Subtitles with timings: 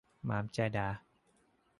[0.25, 0.87] หมำใจดา!